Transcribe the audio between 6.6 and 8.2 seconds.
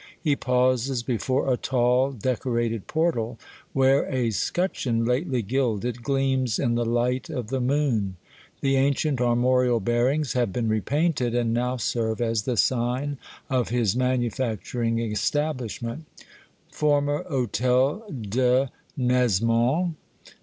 the light of the moon;